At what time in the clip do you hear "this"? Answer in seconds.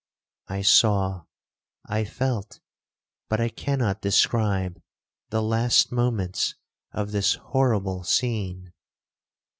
7.11-7.35